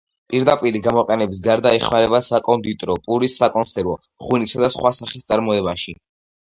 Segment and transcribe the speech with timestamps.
[0.33, 5.99] პირდაპირი გამოყენების გარდა იხმარება საკონდიტრო, პურის, საკონსერვო, ღვინისა და სხვა სახის წარმოებაში.